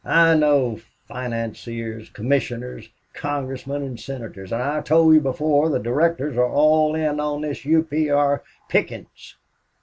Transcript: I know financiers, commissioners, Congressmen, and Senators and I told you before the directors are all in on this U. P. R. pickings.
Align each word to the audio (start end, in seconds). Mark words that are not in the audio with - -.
I 0.03 0.33
know 0.33 0.79
financiers, 1.07 2.09
commissioners, 2.09 2.89
Congressmen, 3.13 3.83
and 3.83 3.99
Senators 3.99 4.51
and 4.51 4.59
I 4.59 4.81
told 4.81 5.13
you 5.13 5.21
before 5.21 5.69
the 5.69 5.77
directors 5.77 6.35
are 6.37 6.49
all 6.49 6.95
in 6.95 7.19
on 7.19 7.41
this 7.41 7.65
U. 7.65 7.83
P. 7.83 8.09
R. 8.09 8.41
pickings. 8.67 9.35